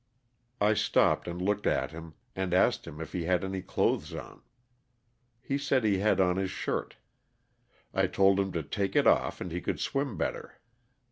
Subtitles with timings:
[0.69, 4.41] ''I stopped and looked at him and asked him if he had any clothes on.
[5.43, 6.95] He said he had on his shirt.
[7.93, 10.59] I told him to take it off and he could swim better.